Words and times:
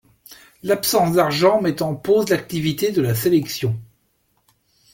L'absence 0.63 1.13
d'argent 1.13 1.61
met 1.61 1.83
en 1.83 1.93
pause 1.93 2.29
l'activité 2.29 2.91
de 2.91 3.03
la 3.03 3.13
sélection. 3.13 3.79